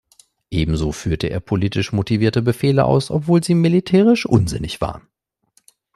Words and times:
Ebenso 0.49 0.93
führte 0.93 1.27
er 1.27 1.39
politisch 1.39 1.93
motivierte 1.93 2.41
Befehle 2.41 2.85
aus, 2.85 3.11
obwohl 3.11 3.43
sie 3.43 3.53
militärisch 3.53 4.25
unsinnig 4.25 4.81
waren. 4.81 5.03